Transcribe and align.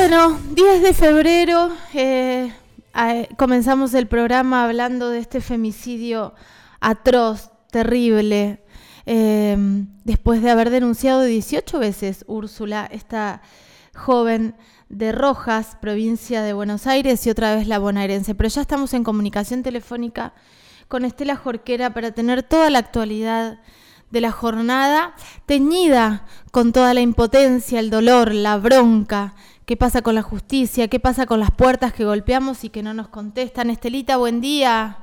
Bueno, 0.00 0.40
10 0.54 0.80
de 0.80 0.94
febrero 0.94 1.68
eh, 1.92 2.50
comenzamos 3.36 3.92
el 3.92 4.06
programa 4.06 4.64
hablando 4.64 5.10
de 5.10 5.18
este 5.18 5.42
femicidio 5.42 6.32
atroz, 6.80 7.50
terrible, 7.70 8.64
em, 9.04 9.88
después 10.04 10.40
de 10.40 10.48
haber 10.48 10.70
denunciado 10.70 11.22
18 11.22 11.78
veces 11.78 12.24
Úrsula, 12.28 12.88
esta 12.90 13.42
joven 13.94 14.54
de 14.88 15.12
Rojas, 15.12 15.76
provincia 15.82 16.40
de 16.40 16.54
Buenos 16.54 16.86
Aires, 16.86 17.26
y 17.26 17.30
otra 17.30 17.54
vez 17.54 17.66
la 17.66 17.78
bonaerense. 17.78 18.34
Pero 18.34 18.48
ya 18.48 18.62
estamos 18.62 18.94
en 18.94 19.04
comunicación 19.04 19.62
telefónica 19.62 20.32
con 20.88 21.04
Estela 21.04 21.36
Jorquera 21.36 21.92
para 21.92 22.12
tener 22.12 22.42
toda 22.42 22.70
la 22.70 22.78
actualidad 22.78 23.60
de 24.10 24.20
la 24.22 24.32
jornada, 24.32 25.14
teñida 25.44 26.24
con 26.52 26.72
toda 26.72 26.94
la 26.94 27.02
impotencia, 27.02 27.78
el 27.80 27.90
dolor, 27.90 28.32
la 28.34 28.56
bronca, 28.56 29.34
qué 29.70 29.76
pasa 29.76 30.02
con 30.02 30.16
la 30.16 30.22
justicia, 30.22 30.88
qué 30.88 30.98
pasa 30.98 31.26
con 31.26 31.38
las 31.38 31.52
puertas 31.52 31.92
que 31.92 32.04
golpeamos 32.04 32.64
y 32.64 32.70
que 32.70 32.82
no 32.82 32.92
nos 32.92 33.06
contestan. 33.06 33.70
Estelita, 33.70 34.16
buen 34.16 34.40
día. 34.40 34.98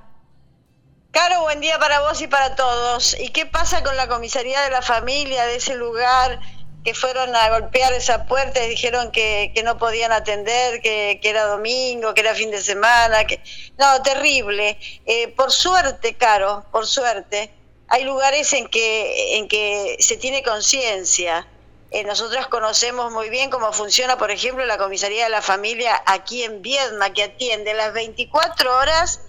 Caro, 1.11 1.43
buen 1.43 1.61
día 1.61 1.79
para 1.79 2.01
vos 2.01 2.21
y 2.21 2.27
para 2.27 2.53
todos. 2.57 3.15
¿Y 3.17 3.29
qué 3.29 3.45
pasa 3.45 3.81
con 3.81 3.95
la 3.95 4.09
comisaría 4.09 4.59
de 4.63 4.69
la 4.69 4.81
familia 4.81 5.45
de 5.45 5.55
ese 5.55 5.75
lugar 5.75 6.41
que 6.83 6.93
fueron 6.93 7.33
a 7.33 7.49
golpear 7.49 7.93
esa 7.93 8.25
puerta 8.25 8.61
y 8.61 8.67
dijeron 8.67 9.09
que, 9.13 9.53
no 9.63 9.77
podían 9.77 10.11
atender, 10.11 10.81
que, 10.81 11.17
era 11.23 11.45
domingo, 11.45 12.13
que 12.13 12.19
era 12.19 12.35
fin 12.35 12.51
de 12.51 12.61
semana? 12.61 13.23
Que... 13.23 13.41
No, 13.79 14.01
terrible. 14.01 14.77
Eh, 15.05 15.29
por 15.29 15.49
suerte, 15.49 16.15
Caro, 16.15 16.65
por 16.73 16.85
suerte, 16.87 17.53
hay 17.87 18.03
lugares 18.03 18.51
en 18.51 18.67
que, 18.67 19.37
en 19.37 19.47
que 19.47 19.95
se 20.01 20.17
tiene 20.17 20.43
conciencia 20.43 21.47
eh, 21.91 22.03
nosotros 22.03 22.47
conocemos 22.47 23.11
muy 23.11 23.29
bien 23.29 23.49
cómo 23.49 23.71
funciona, 23.71 24.17
por 24.17 24.31
ejemplo, 24.31 24.65
la 24.65 24.77
comisaría 24.77 25.23
de 25.25 25.29
la 25.29 25.41
familia 25.41 26.01
aquí 26.05 26.43
en 26.43 26.61
Viedma, 26.61 27.13
que 27.13 27.23
atiende 27.23 27.73
las 27.73 27.93
24 27.93 28.77
horas 28.77 29.21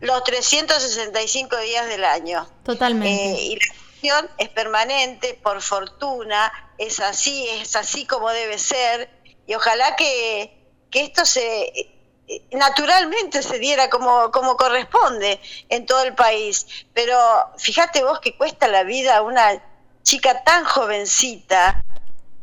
los 0.00 0.24
365 0.24 1.56
días 1.58 1.86
del 1.88 2.04
año. 2.04 2.48
Totalmente. 2.64 3.08
Eh, 3.08 3.42
y 3.42 3.56
la 3.56 3.74
acción 3.90 4.30
es 4.38 4.48
permanente, 4.48 5.38
por 5.42 5.60
fortuna, 5.62 6.52
es 6.78 7.00
así, 7.00 7.46
es 7.48 7.76
así 7.76 8.06
como 8.06 8.30
debe 8.30 8.58
ser, 8.58 9.10
y 9.46 9.54
ojalá 9.54 9.94
que, 9.96 10.56
que 10.90 11.02
esto 11.02 11.24
se 11.24 11.90
eh, 12.30 12.42
naturalmente 12.52 13.42
se 13.42 13.58
diera 13.58 13.90
como, 13.90 14.30
como 14.30 14.56
corresponde 14.56 15.40
en 15.68 15.84
todo 15.84 16.02
el 16.02 16.14
país. 16.14 16.66
Pero 16.94 17.16
fíjate 17.58 18.02
vos 18.04 18.20
que 18.20 18.36
cuesta 18.36 18.68
la 18.68 18.84
vida 18.84 19.16
a 19.16 19.22
una 19.22 19.62
chica 20.02 20.42
tan 20.44 20.64
jovencita, 20.64 21.84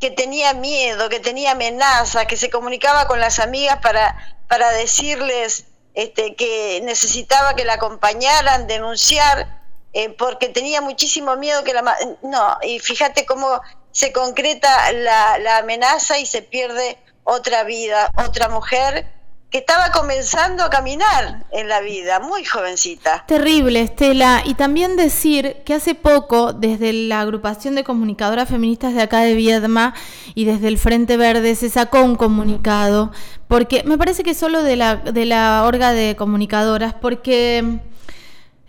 que 0.00 0.10
tenía 0.10 0.54
miedo, 0.54 1.08
que 1.08 1.20
tenía 1.20 1.52
amenazas, 1.52 2.26
que 2.26 2.36
se 2.36 2.50
comunicaba 2.50 3.08
con 3.08 3.20
las 3.20 3.38
amigas 3.38 3.78
para, 3.82 4.38
para 4.48 4.70
decirles 4.72 5.66
este, 5.94 6.34
que 6.36 6.80
necesitaba 6.84 7.54
que 7.54 7.64
la 7.64 7.74
acompañaran, 7.74 8.66
denunciar, 8.66 9.62
eh, 9.92 10.10
porque 10.10 10.48
tenía 10.48 10.80
muchísimo 10.80 11.36
miedo 11.36 11.64
que 11.64 11.74
la... 11.74 11.96
No, 12.22 12.58
y 12.62 12.78
fíjate 12.78 13.26
cómo 13.26 13.60
se 13.90 14.12
concreta 14.12 14.92
la, 14.92 15.38
la 15.38 15.58
amenaza 15.58 16.18
y 16.18 16.26
se 16.26 16.42
pierde 16.42 16.98
otra 17.24 17.64
vida, 17.64 18.10
otra 18.16 18.48
mujer 18.48 19.17
que 19.50 19.58
estaba 19.58 19.90
comenzando 19.92 20.62
a 20.62 20.68
caminar 20.68 21.46
en 21.52 21.68
la 21.68 21.80
vida, 21.80 22.20
muy 22.20 22.44
jovencita. 22.44 23.24
Terrible, 23.26 23.80
Estela. 23.80 24.42
Y 24.44 24.54
también 24.54 24.96
decir 24.96 25.62
que 25.64 25.72
hace 25.72 25.94
poco, 25.94 26.52
desde 26.52 26.92
la 26.92 27.20
agrupación 27.20 27.74
de 27.74 27.82
comunicadoras 27.82 28.48
feministas 28.48 28.94
de 28.94 29.02
acá 29.02 29.20
de 29.20 29.34
Viedma 29.34 29.94
y 30.34 30.44
desde 30.44 30.68
el 30.68 30.76
Frente 30.76 31.16
Verde, 31.16 31.54
se 31.54 31.70
sacó 31.70 32.02
un 32.02 32.16
comunicado, 32.16 33.10
porque 33.48 33.82
me 33.84 33.96
parece 33.96 34.22
que 34.22 34.34
solo 34.34 34.62
de 34.62 34.76
la, 34.76 34.96
de 34.96 35.24
la 35.24 35.64
orga 35.64 35.92
de 35.92 36.14
comunicadoras, 36.14 36.92
porque 36.92 37.80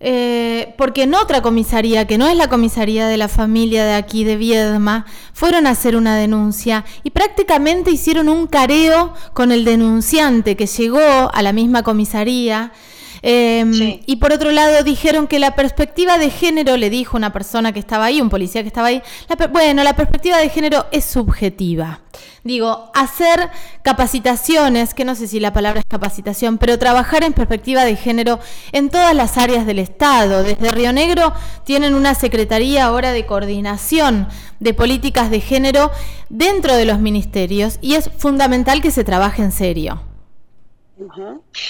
eh, 0.02 0.74
porque 0.78 1.04
en 1.04 1.14
otra 1.14 1.42
comisaría, 1.42 2.08
que 2.08 2.18
no 2.18 2.28
es 2.28 2.38
la 2.38 2.48
comisaría 2.48 3.08
de 3.08 3.18
la 3.18 3.28
familia 3.28 3.84
de 3.86 3.96
aquí 3.96 4.24
de 4.24 4.38
Viedma, 4.38 5.06
fueron 5.34 5.68
a 5.68 5.72
hacer 5.72 5.96
una 5.96 6.16
denuncia 6.16 6.86
y 7.04 7.10
prácticamente 7.10 7.92
hicieron 7.92 8.30
un 8.30 8.48
careo 8.48 9.14
con 9.34 9.52
el 9.52 9.66
denunciante 9.66 10.56
que 10.56 10.68
llegó 10.68 11.30
a 11.34 11.42
la 11.42 11.52
misma 11.52 11.84
comisaría 11.84 12.72
Em, 13.22 14.00
y 14.06 14.16
por 14.18 14.34
otro 14.34 14.52
lado, 14.52 14.84
dijeron 14.84 15.28
que 15.28 15.40
la 15.40 15.56
perspectiva 15.56 16.18
de 16.18 16.30
género, 16.30 16.78
le 16.78 16.90
dijo 16.90 17.18
una 17.18 17.34
persona 17.34 17.72
que 17.72 17.80
estaba 17.80 18.06
ahí, 18.06 18.22
un 18.22 18.30
policía 18.30 18.62
que 18.62 18.68
estaba 18.68 18.88
ahí, 18.88 19.02
bueno, 19.52 19.84
la 19.84 19.96
perspectiva 19.96 20.38
de 20.38 20.50
género 20.50 20.86
es 20.92 21.06
subjetiva. 21.06 22.02
Digo, 22.44 22.90
hacer 22.94 23.50
capacitaciones, 23.82 24.94
que 24.94 25.06
no 25.06 25.16
sé 25.16 25.28
si 25.28 25.40
la 25.40 25.54
palabra 25.54 25.82
es 25.82 25.86
capacitación, 25.86 26.58
pero 26.58 26.80
trabajar 26.80 27.24
en 27.24 27.34
perspectiva 27.34 27.84
de 27.84 27.96
género 27.96 28.40
en 28.72 28.90
todas 28.90 29.14
las 29.14 29.38
áreas 29.38 29.66
del 29.66 29.80
Estado. 29.80 30.44
Desde 30.44 30.72
Río 30.72 30.94
Negro 30.94 31.34
tienen 31.66 31.94
una 31.94 32.16
secretaría 32.16 32.86
ahora 32.86 33.12
de 33.12 33.26
coordinación 33.26 34.28
de 34.60 34.74
políticas 34.74 35.30
de 35.30 35.42
género 35.42 35.92
dentro 36.30 36.76
de 36.76 36.86
los 36.86 37.00
ministerios 37.00 37.78
y 37.82 37.96
es 37.96 38.10
fundamental 38.18 38.82
que 38.82 38.92
se 38.92 39.04
trabaje 39.04 39.42
en 39.42 39.52
serio. 39.52 40.09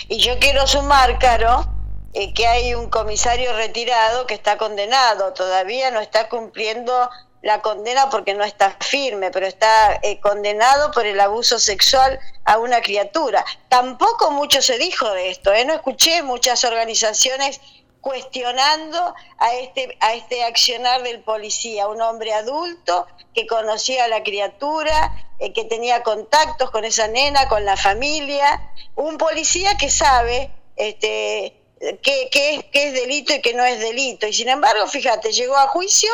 Y 0.07 0.17
yo 0.17 0.39
quiero 0.39 0.65
sumar, 0.65 1.19
Caro, 1.19 1.65
eh, 2.13 2.33
que 2.33 2.47
hay 2.47 2.73
un 2.73 2.89
comisario 2.89 3.53
retirado 3.53 4.25
que 4.25 4.33
está 4.33 4.57
condenado, 4.57 5.33
todavía 5.33 5.91
no 5.91 5.99
está 5.99 6.29
cumpliendo 6.29 7.09
la 7.41 7.61
condena 7.61 8.09
porque 8.09 8.33
no 8.33 8.43
está 8.43 8.75
firme, 8.81 9.31
pero 9.31 9.45
está 9.45 9.99
eh, 10.01 10.19
condenado 10.19 10.91
por 10.91 11.05
el 11.05 11.19
abuso 11.19 11.59
sexual 11.59 12.19
a 12.43 12.57
una 12.57 12.81
criatura. 12.81 13.45
Tampoco 13.69 14.31
mucho 14.31 14.61
se 14.61 14.77
dijo 14.77 15.09
de 15.11 15.29
esto, 15.29 15.53
¿eh? 15.53 15.63
no 15.63 15.73
escuché 15.73 16.23
muchas 16.23 16.63
organizaciones 16.63 17.61
cuestionando 18.01 19.13
a 19.37 19.53
este, 19.55 19.97
a 19.99 20.13
este 20.13 20.43
accionar 20.43 21.03
del 21.03 21.21
policía, 21.21 21.87
un 21.87 22.01
hombre 22.01 22.33
adulto 22.33 23.07
que 23.33 23.45
conocía 23.45 24.05
a 24.05 24.07
la 24.07 24.23
criatura, 24.23 25.25
eh, 25.39 25.53
que 25.53 25.65
tenía 25.65 26.03
contactos 26.03 26.71
con 26.71 26.85
esa 26.85 27.07
nena, 27.07 27.47
con 27.49 27.65
la 27.65 27.77
familia, 27.77 28.71
un 28.95 29.17
policía 29.17 29.77
que 29.77 29.89
sabe 29.89 30.51
este, 30.75 31.61
qué, 32.01 32.29
es, 32.31 32.65
es 32.71 32.93
delito 32.93 33.33
y 33.33 33.41
qué 33.41 33.53
no 33.53 33.65
es 33.65 33.79
delito. 33.79 34.27
Y 34.27 34.33
sin 34.33 34.49
embargo, 34.49 34.87
fíjate, 34.87 35.31
llegó 35.31 35.57
a 35.57 35.67
juicio 35.67 36.11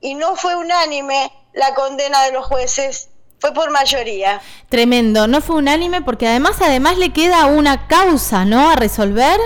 y 0.00 0.14
no 0.14 0.36
fue 0.36 0.54
unánime 0.54 1.32
la 1.52 1.74
condena 1.74 2.22
de 2.24 2.32
los 2.32 2.46
jueces 2.46 3.08
fue 3.38 3.52
por 3.52 3.70
mayoría. 3.70 4.40
Tremendo, 4.68 5.26
no 5.26 5.40
fue 5.40 5.56
unánime 5.56 6.02
porque 6.02 6.26
además 6.26 6.60
además 6.60 6.96
le 6.98 7.12
queda 7.12 7.46
una 7.46 7.86
causa, 7.86 8.44
¿no? 8.44 8.70
a 8.70 8.76
resolver. 8.76 9.38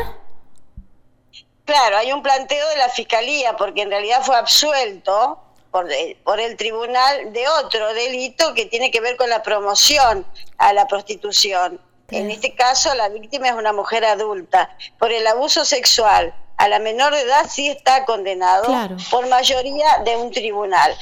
Claro, 1.70 1.98
hay 1.98 2.12
un 2.12 2.20
planteo 2.20 2.68
de 2.70 2.78
la 2.78 2.88
fiscalía 2.88 3.56
porque 3.56 3.82
en 3.82 3.90
realidad 3.90 4.22
fue 4.24 4.34
absuelto 4.34 5.38
por, 5.70 5.88
por, 6.24 6.40
el 6.40 6.56
tribunal 6.56 7.32
de 7.32 7.46
otro 7.46 7.94
delito 7.94 8.54
que 8.54 8.66
tiene 8.66 8.90
que 8.90 9.00
ver 9.00 9.16
con 9.16 9.30
la 9.30 9.40
promoción 9.44 10.26
a 10.58 10.72
la 10.72 10.88
prostitución. 10.88 11.80
En 12.08 12.28
este 12.28 12.56
caso, 12.56 12.92
la 12.96 13.08
víctima 13.08 13.50
es 13.50 13.54
una 13.54 13.72
mujer 13.72 14.04
adulta. 14.04 14.76
Por 14.98 15.12
el 15.12 15.24
abuso 15.28 15.64
sexual 15.64 16.34
a 16.56 16.66
la 16.66 16.80
menor 16.80 17.14
de 17.14 17.20
edad 17.20 17.46
sí 17.48 17.68
está 17.68 18.04
condenado 18.04 18.66
por 19.08 19.28
mayoría 19.28 19.98
de 20.04 20.16
un 20.16 20.32
tribunal. 20.32 20.92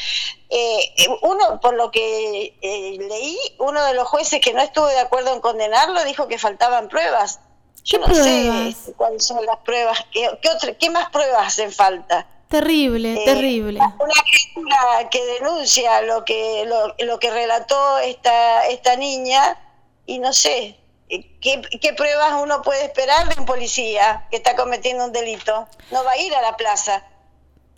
Eh, 0.50 1.09
uno, 1.23 1.61
por 1.62 1.73
lo 1.77 1.91
que 1.91 2.59
eh, 2.61 2.97
leí, 3.09 3.39
uno 3.59 3.83
de 3.87 3.95
los 3.95 4.06
jueces 4.06 4.43
que 4.43 4.53
no 4.53 4.61
estuvo 4.61 4.87
de 4.89 5.00
acuerdo 5.00 5.33
en 5.33 5.41
condenarlo 5.41 6.05
dijo 6.05 6.29
que 6.29 6.37
faltaban 6.37 6.89
pruebas 6.89 7.41
yo 7.84 7.99
no 7.99 8.15
sé 8.15 8.75
cuáles 8.97 9.27
son 9.27 9.44
las 9.44 9.59
pruebas, 9.59 9.99
qué, 10.12 10.28
qué, 10.78 10.91
más 10.91 11.11
pruebas 11.11 11.47
hacen 11.47 11.72
falta. 11.72 12.27
Terrible, 12.49 13.15
eh, 13.15 13.25
terrible. 13.25 13.81
Una 13.81 14.15
criatura 14.22 15.09
que 15.11 15.25
denuncia 15.25 16.00
lo 16.03 16.25
que 16.25 16.65
lo, 16.67 16.94
lo, 17.05 17.19
que 17.19 17.31
relató 17.31 17.99
esta 17.99 18.67
esta 18.67 18.97
niña 18.97 19.58
y 20.06 20.19
no 20.19 20.32
sé 20.32 20.79
eh, 21.11 21.38
¿qué, 21.41 21.61
qué 21.81 21.93
pruebas 21.93 22.41
uno 22.43 22.62
puede 22.62 22.85
esperar 22.85 23.29
de 23.29 23.41
un 23.41 23.47
policía 23.47 24.26
que 24.31 24.38
está 24.38 24.56
cometiendo 24.56 25.05
un 25.05 25.12
delito. 25.12 25.69
No 25.91 26.05
va 26.05 26.12
a 26.12 26.19
ir 26.19 26.35
a 26.35 26.41
la 26.41 26.56
plaza 26.56 27.05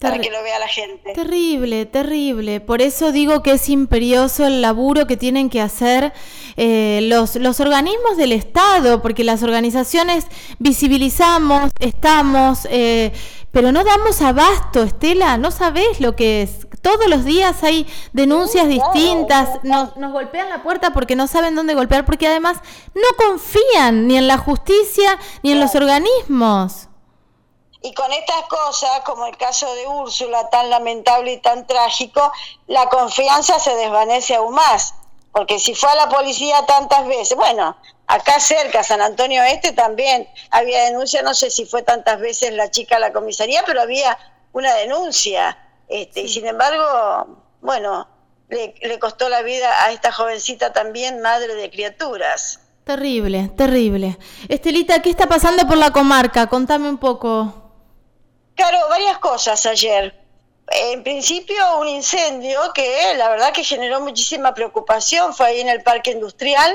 para 0.00 0.18
que 0.18 0.30
lo 0.30 0.42
vea 0.42 0.58
la 0.58 0.66
gente. 0.66 1.12
Terrible, 1.12 1.84
terrible. 1.84 2.60
Por 2.60 2.80
eso 2.80 3.12
digo 3.12 3.42
que 3.42 3.52
es 3.52 3.68
imperioso 3.68 4.46
el 4.46 4.62
laburo 4.62 5.06
que 5.06 5.18
tienen 5.18 5.50
que 5.50 5.60
hacer 5.60 6.14
eh, 6.56 7.00
los, 7.02 7.36
los 7.36 7.60
organismos 7.60 8.16
del 8.16 8.32
Estado, 8.32 9.02
porque 9.02 9.24
las 9.24 9.42
organizaciones 9.42 10.24
visibilizamos, 10.58 11.70
estamos, 11.80 12.66
eh, 12.70 13.12
pero 13.52 13.72
no 13.72 13.84
damos 13.84 14.22
abasto, 14.22 14.84
Estela, 14.84 15.36
no 15.36 15.50
sabes 15.50 16.00
lo 16.00 16.16
que 16.16 16.42
es. 16.42 16.66
Todos 16.80 17.08
los 17.08 17.26
días 17.26 17.62
hay 17.62 17.86
denuncias 18.14 18.68
distintas, 18.68 19.62
nos, 19.64 19.98
nos 19.98 20.12
golpean 20.12 20.48
la 20.48 20.62
puerta 20.62 20.94
porque 20.94 21.14
no 21.14 21.26
saben 21.26 21.54
dónde 21.54 21.74
golpear, 21.74 22.06
porque 22.06 22.26
además 22.26 22.56
no 22.94 23.02
confían 23.18 24.06
ni 24.06 24.16
en 24.16 24.26
la 24.26 24.38
justicia 24.38 25.18
ni 25.42 25.52
en 25.52 25.60
los 25.60 25.74
organismos. 25.74 26.89
Y 27.82 27.94
con 27.94 28.12
estas 28.12 28.42
cosas, 28.42 29.00
como 29.06 29.26
el 29.26 29.36
caso 29.38 29.72
de 29.74 29.86
Úrsula, 29.88 30.50
tan 30.50 30.68
lamentable 30.68 31.32
y 31.32 31.38
tan 31.38 31.66
trágico, 31.66 32.30
la 32.66 32.88
confianza 32.90 33.58
se 33.58 33.74
desvanece 33.74 34.34
aún 34.34 34.54
más. 34.54 34.94
porque 35.32 35.58
si 35.58 35.74
fue 35.74 35.88
a 35.90 35.94
la 35.94 36.08
policía 36.08 36.66
tantas 36.66 37.06
veces, 37.06 37.36
bueno, 37.36 37.76
acá 38.06 38.40
cerca, 38.40 38.82
San 38.82 39.00
Antonio 39.00 39.42
Este 39.44 39.72
también 39.72 40.28
había 40.50 40.84
denuncia, 40.84 41.22
no 41.22 41.34
sé 41.34 41.50
si 41.50 41.66
fue 41.66 41.82
tantas 41.82 42.18
veces 42.20 42.52
la 42.52 42.70
chica 42.70 42.96
a 42.96 42.98
la 42.98 43.12
comisaría, 43.12 43.62
pero 43.64 43.80
había 43.80 44.18
una 44.52 44.74
denuncia, 44.74 45.56
este, 45.88 46.22
y 46.22 46.28
sin 46.28 46.46
embargo, 46.46 47.44
bueno, 47.60 48.08
le, 48.48 48.74
le 48.82 48.98
costó 48.98 49.28
la 49.28 49.42
vida 49.42 49.84
a 49.84 49.92
esta 49.92 50.10
jovencita 50.10 50.72
también, 50.72 51.20
madre 51.20 51.54
de 51.54 51.70
criaturas. 51.70 52.60
Terrible, 52.84 53.48
terrible. 53.56 54.18
Estelita, 54.48 55.00
¿qué 55.00 55.10
está 55.10 55.28
pasando 55.28 55.68
por 55.68 55.76
la 55.76 55.92
comarca? 55.92 56.48
Contame 56.48 56.88
un 56.88 56.98
poco. 56.98 57.69
Claro, 58.60 58.90
varias 58.90 59.16
cosas 59.16 59.64
ayer. 59.64 60.14
En 60.66 61.02
principio, 61.02 61.78
un 61.78 61.88
incendio 61.88 62.60
que 62.74 63.14
la 63.16 63.30
verdad 63.30 63.54
que 63.54 63.64
generó 63.64 64.02
muchísima 64.02 64.52
preocupación. 64.52 65.32
Fue 65.32 65.46
ahí 65.46 65.60
en 65.62 65.70
el 65.70 65.82
parque 65.82 66.10
industrial. 66.10 66.70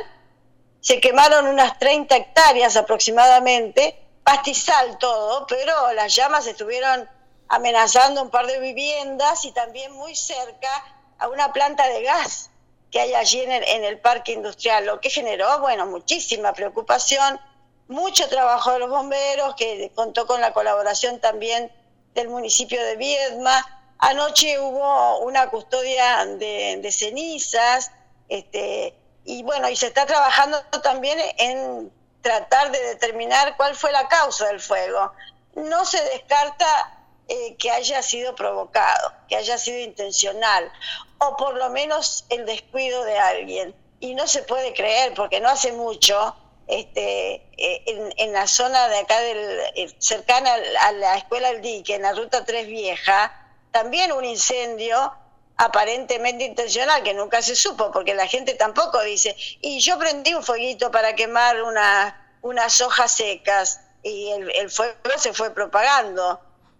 Se 0.80 1.00
quemaron 1.00 1.46
unas 1.46 1.78
30 1.78 2.16
hectáreas 2.16 2.76
aproximadamente, 2.76 4.04
pastizal 4.24 4.98
todo, 4.98 5.46
pero 5.46 5.94
las 5.94 6.16
llamas 6.16 6.48
estuvieron 6.48 7.08
amenazando 7.50 8.24
un 8.24 8.32
par 8.32 8.48
de 8.48 8.60
viviendas 8.60 9.46
y 9.46 9.52
también 9.52 9.92
muy 9.92 10.16
cerca 10.16 10.72
a 11.20 11.28
una 11.28 11.54
planta 11.54 11.88
de 11.88 12.02
gas 12.02 12.50
que 12.90 13.00
hay 13.00 13.14
allí 13.14 13.42
en 13.42 13.52
el, 13.52 13.64
en 13.64 13.84
el 13.84 14.00
parque 14.00 14.32
industrial, 14.32 14.88
lo 14.88 15.00
que 15.00 15.12
generó, 15.12 15.60
bueno, 15.60 15.86
muchísima 15.86 16.52
preocupación, 16.52 17.40
mucho 17.88 18.28
trabajo 18.30 18.72
de 18.72 18.80
los 18.80 18.90
bomberos, 18.90 19.56
que 19.56 19.92
contó 19.94 20.26
con 20.26 20.42
la 20.42 20.54
colaboración 20.54 21.20
también 21.20 21.72
del 22.14 22.30
municipio 22.30 22.84
de 22.84 22.96
Viedma. 22.96 23.66
Anoche 24.00 24.60
hubo 24.60 25.20
una 25.20 25.50
custodia 25.50 26.26
de, 26.26 26.92
cenizas, 26.92 27.92
este, 28.30 28.96
y 29.24 29.44
bueno, 29.44 29.70
y 29.70 29.76
se 29.76 29.88
está 29.88 30.06
trabajando 30.06 30.62
también 30.84 31.20
en 31.38 31.92
tratar 32.22 32.72
de 32.72 32.80
determinar 32.80 33.56
cuál 33.56 33.76
fue 33.76 33.92
la 33.92 34.08
causa 34.08 34.48
del 34.48 34.60
fuego. 34.60 35.14
No 35.56 35.86
se 35.86 36.04
descarta 36.06 37.00
eh, 37.28 37.56
que 37.58 37.72
haya 37.72 38.02
sido 38.02 38.36
provocado, 38.36 39.14
que 39.30 39.36
haya 39.36 39.58
sido 39.58 39.80
intencional, 39.80 40.72
o 41.20 41.38
por 41.38 41.56
lo 41.56 41.70
menos 41.70 42.26
el 42.30 42.46
descuido 42.46 43.04
de 43.04 43.18
alguien. 43.18 43.76
Y 44.00 44.16
no 44.16 44.28
se 44.28 44.44
puede 44.44 44.74
creer, 44.74 45.14
porque 45.14 45.40
no 45.40 45.50
hace 45.50 45.72
mucho, 45.72 46.36
este, 46.68 47.36
eh, 47.58 48.14
en, 48.18 48.34
la 48.34 48.48
zona 48.48 48.88
de 48.88 48.98
acá, 48.98 49.20
del, 49.20 49.60
eh, 49.76 49.96
cercana 50.00 50.52
a 50.82 50.92
la 50.94 51.18
escuela 51.18 51.52
del 51.52 51.62
dique, 51.62 51.96
en 51.96 52.02
la 52.02 52.14
ruta 52.14 52.44
3 52.44 52.68
Vieja, 52.68 53.32
también 53.72 54.12
un 54.12 54.26
incendio 54.26 55.14
aparentemente 55.58 56.44
intencional, 56.44 57.04
que 57.04 57.14
nunca 57.14 57.42
se 57.42 57.56
supo, 57.56 57.92
porque 57.92 58.14
la 58.14 58.28
gente 58.28 58.56
tampoco 58.56 59.02
dice, 59.02 59.36
y 59.62 59.80
yo 59.80 59.98
prendí 59.98 60.34
un 60.34 60.44
fueguito 60.44 60.92
para 60.92 61.16
quemar 61.16 61.62
una, 61.64 62.38
unas 62.42 62.82
hojas 62.82 63.12
secas, 63.12 63.82
y 64.04 64.32
el, 64.32 64.52
el 64.56 64.70
fuego 64.70 64.96
se 65.18 65.34
fue 65.34 65.52
propagando. 65.52 66.40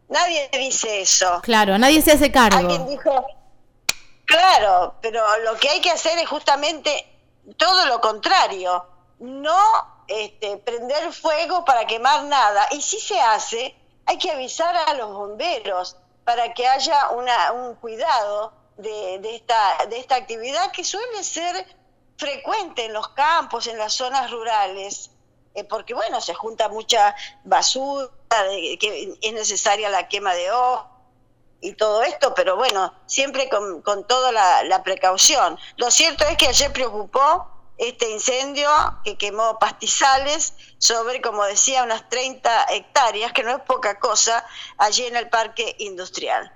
Nadie 0.10 0.50
dice 0.52 1.02
eso. 1.02 1.42
Claro, 1.42 1.78
nadie 1.78 2.02
se 2.02 2.12
hace 2.12 2.32
cargo. 2.32 2.60
Alguien 2.60 2.88
dijo, 2.88 3.26
claro, 4.26 4.96
pero 5.02 5.24
lo 5.40 5.56
que 5.56 5.70
hay 5.70 5.82
que 5.82 5.90
hacer 5.90 6.18
es 6.20 6.30
justamente 6.30 7.08
todo 7.58 7.86
lo 7.88 8.02
contrario, 8.02 8.86
no 9.20 9.60
este, 10.08 10.58
prender 10.58 11.12
fuego 11.14 11.66
para 11.66 11.86
quemar 11.86 12.24
nada. 12.26 12.68
Y 12.72 12.82
si 12.82 13.00
se 13.00 13.20
hace, 13.20 13.76
hay 14.06 14.18
que 14.18 14.32
avisar 14.32 14.76
a 14.76 14.94
los 14.94 15.12
bomberos 15.12 15.98
para 16.24 16.54
que 16.54 16.68
haya 16.68 17.10
una, 17.10 17.52
un 17.52 17.76
cuidado 17.76 18.54
de, 18.78 19.20
de, 19.20 19.36
esta, 19.36 19.86
de 19.90 20.00
esta 20.00 20.16
actividad 20.16 20.72
que 20.72 20.84
suele 20.84 21.24
ser 21.24 21.66
frecuente 22.18 22.86
en 22.86 22.94
los 22.94 23.10
campos, 23.10 23.68
en 23.68 23.78
las 23.78 23.94
zonas 23.94 24.32
rurales. 24.32 25.12
Eh, 25.54 25.64
porque 25.64 25.94
bueno, 25.94 26.20
se 26.20 26.34
junta 26.34 26.68
mucha 26.68 27.16
basura, 27.44 28.10
que 28.80 29.18
es 29.22 29.34
necesaria 29.34 29.90
la 29.90 30.10
quema 30.10 30.34
de 30.34 30.52
ojos 30.52 30.96
y 31.62 31.74
todo 31.74 32.04
esto, 32.04 32.34
pero 32.36 32.56
bueno, 32.56 32.94
siempre 33.08 33.50
con, 33.50 33.82
con 33.82 34.06
toda 34.06 34.32
la, 34.32 34.84
precaución. 34.84 35.58
Lo 35.78 35.90
cierto 35.90 36.24
es 36.26 36.38
que 36.38 36.48
ayer 36.48 36.72
preocupó 36.72 37.50
este 37.78 38.10
incendio 38.10 38.70
que 39.04 39.18
quemó 39.18 39.60
pastizales 39.60 40.54
sobre, 40.78 41.22
como 41.22 41.44
decía, 41.44 41.84
unas 41.84 42.10
30 42.10 42.68
hectáreas, 42.72 43.34
que 43.34 43.44
no 43.44 43.58
es 43.58 43.64
poca 43.64 44.00
cosa, 44.00 44.46
allí 44.78 45.06
en 45.06 45.16
el 45.16 45.30
parque 45.30 45.76
industrial. 45.80 46.52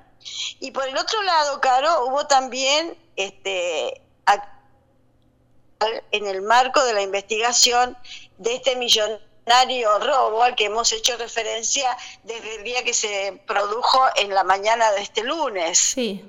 Y 0.59 0.71
por 0.71 0.87
el 0.87 0.97
otro 0.97 1.21
lado, 1.23 1.59
Caro, 1.61 2.05
hubo 2.05 2.27
también 2.27 2.97
este, 3.15 4.01
en 6.11 6.27
el 6.27 6.41
marco 6.41 6.83
de 6.83 6.93
la 6.93 7.01
investigación 7.01 7.97
de 8.37 8.55
este 8.55 8.75
millonario 8.75 9.99
robo 9.99 10.43
al 10.43 10.55
que 10.55 10.65
hemos 10.65 10.91
hecho 10.91 11.17
referencia 11.17 11.97
desde 12.23 12.57
el 12.57 12.63
día 12.63 12.83
que 12.83 12.93
se 12.93 13.41
produjo 13.47 13.99
en 14.15 14.33
la 14.33 14.43
mañana 14.43 14.91
de 14.91 15.01
este 15.01 15.23
lunes. 15.23 15.77
Sí. 15.77 16.23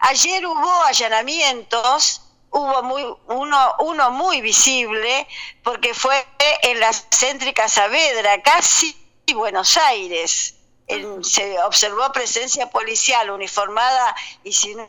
Ayer 0.00 0.44
hubo 0.44 0.82
allanamientos, 0.84 2.20
hubo 2.54 2.82
muy, 2.84 3.04
uno, 3.26 3.74
uno 3.80 4.10
muy 4.10 4.40
visible, 4.40 5.26
porque 5.62 5.92
fue 5.92 6.24
en 6.62 6.80
la 6.80 6.92
céntrica 6.92 7.68
Saavedra, 7.68 8.40
casi 8.42 8.96
Buenos 9.34 9.76
Aires. 9.76 10.54
se 11.22 11.62
observó 11.62 12.12
presencia 12.12 12.70
policial 12.70 13.30
uniformada 13.30 14.14
y 14.44 14.52
sin 14.52 14.88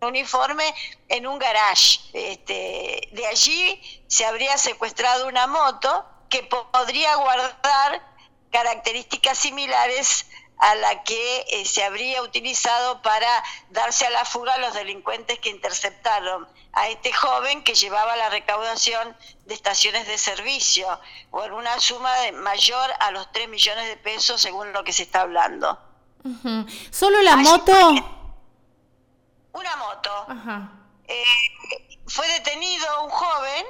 uniforme 0.00 0.74
en 1.08 1.26
un 1.26 1.38
garage. 1.38 2.00
Este, 2.12 3.08
de 3.12 3.26
allí 3.26 4.04
se 4.08 4.26
habría 4.26 4.58
secuestrado 4.58 5.26
una 5.26 5.46
moto 5.46 6.04
que 6.28 6.42
podría 6.42 7.14
guardar 7.16 8.02
características 8.50 9.38
similares 9.38 10.26
a 10.58 10.74
la 10.74 11.02
que 11.02 11.44
eh, 11.48 11.64
se 11.64 11.84
habría 11.84 12.22
utilizado 12.22 13.02
para 13.02 13.28
darse 13.70 14.06
a 14.06 14.10
la 14.10 14.24
fuga 14.24 14.54
a 14.54 14.58
los 14.58 14.74
delincuentes 14.74 15.38
que 15.38 15.50
interceptaron 15.50 16.48
a 16.72 16.88
este 16.88 17.12
joven 17.12 17.62
que 17.62 17.74
llevaba 17.74 18.16
la 18.16 18.30
recaudación 18.30 19.16
de 19.46 19.54
estaciones 19.54 20.06
de 20.06 20.18
servicio 20.18 20.86
o 21.30 21.44
en 21.44 21.52
una 21.52 21.78
suma 21.80 22.14
de 22.20 22.32
mayor 22.32 22.90
a 23.00 23.10
los 23.10 23.30
3 23.32 23.48
millones 23.48 23.86
de 23.86 23.96
pesos 23.96 24.40
según 24.40 24.72
lo 24.72 24.84
que 24.84 24.92
se 24.92 25.02
está 25.02 25.22
hablando. 25.22 25.78
¿Solo 26.90 27.22
la 27.22 27.36
moto? 27.36 27.90
Una 29.52 29.76
moto. 29.76 30.26
Eh, 31.08 31.24
fue 32.06 32.26
detenido 32.28 33.04
un 33.04 33.10
joven. 33.10 33.66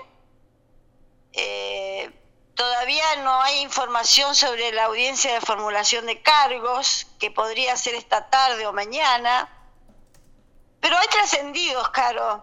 Eh, 1.32 2.10
Todavía 2.56 3.16
no 3.16 3.42
hay 3.42 3.60
información 3.60 4.34
sobre 4.34 4.72
la 4.72 4.84
audiencia 4.84 5.34
de 5.34 5.42
formulación 5.42 6.06
de 6.06 6.22
cargos, 6.22 7.06
que 7.18 7.30
podría 7.30 7.76
ser 7.76 7.94
esta 7.94 8.30
tarde 8.30 8.66
o 8.66 8.72
mañana. 8.72 9.46
Pero 10.80 10.96
hay 10.96 11.06
trascendidos, 11.08 11.90
Caro. 11.90 12.42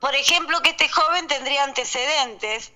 Por 0.00 0.16
ejemplo, 0.16 0.60
que 0.62 0.70
este 0.70 0.88
joven 0.88 1.28
tendría 1.28 1.62
antecedentes 1.62 2.72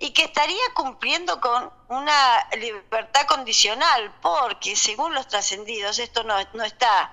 y 0.00 0.12
que 0.12 0.24
estaría 0.24 0.64
cumpliendo 0.74 1.40
con 1.40 1.72
una 1.86 2.48
libertad 2.58 3.24
condicional, 3.28 4.12
porque 4.20 4.74
según 4.74 5.14
los 5.14 5.28
trascendidos, 5.28 6.00
esto 6.00 6.24
no, 6.24 6.34
no 6.54 6.64
está 6.64 7.12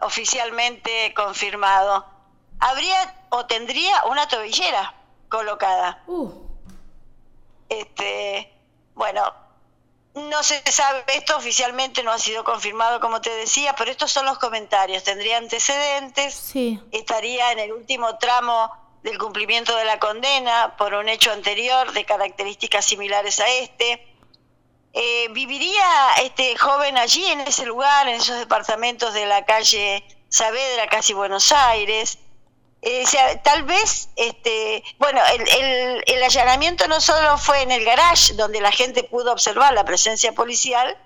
oficialmente 0.00 1.12
confirmado, 1.14 2.06
habría 2.60 3.26
o 3.30 3.44
tendría 3.46 4.04
una 4.04 4.28
tobillera 4.28 4.94
colocada. 5.28 6.04
Uh. 6.06 6.47
Este, 7.68 8.52
bueno, 8.94 9.32
no 10.14 10.42
se 10.42 10.60
sabe, 10.70 11.04
esto 11.14 11.36
oficialmente 11.36 12.02
no 12.02 12.10
ha 12.10 12.18
sido 12.18 12.44
confirmado, 12.44 13.00
como 13.00 13.20
te 13.20 13.30
decía, 13.30 13.74
pero 13.76 13.90
estos 13.90 14.10
son 14.10 14.26
los 14.26 14.38
comentarios. 14.38 15.04
Tendría 15.04 15.38
antecedentes, 15.38 16.34
sí. 16.34 16.80
estaría 16.90 17.52
en 17.52 17.60
el 17.60 17.72
último 17.72 18.16
tramo 18.18 18.70
del 19.02 19.18
cumplimiento 19.18 19.76
de 19.76 19.84
la 19.84 19.98
condena 19.98 20.74
por 20.76 20.94
un 20.94 21.08
hecho 21.08 21.32
anterior 21.32 21.92
de 21.92 22.04
características 22.04 22.84
similares 22.84 23.38
a 23.40 23.48
este. 23.48 24.04
Eh, 24.92 25.28
¿Viviría 25.30 26.14
este 26.22 26.56
joven 26.56 26.98
allí, 26.98 27.24
en 27.26 27.40
ese 27.40 27.66
lugar, 27.66 28.08
en 28.08 28.16
esos 28.16 28.38
departamentos 28.38 29.14
de 29.14 29.26
la 29.26 29.44
calle 29.44 30.04
Saavedra, 30.28 30.88
casi 30.88 31.12
Buenos 31.12 31.52
Aires? 31.52 32.18
Eh, 32.80 33.04
tal 33.42 33.64
vez, 33.64 34.08
este, 34.14 34.84
bueno, 34.98 35.20
el, 35.34 36.02
el, 36.06 36.22
allanamiento 36.22 36.86
no 36.86 37.00
solo 37.00 37.36
fue 37.36 37.62
en 37.62 37.72
el 37.72 37.84
garage, 37.84 38.34
donde 38.34 38.60
la 38.60 38.70
gente 38.70 39.02
pudo 39.02 39.32
observar 39.32 39.72
la 39.74 39.84
presencia 39.84 40.32
policial, 40.32 40.96